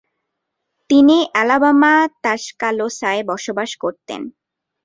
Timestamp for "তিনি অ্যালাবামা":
0.89-1.93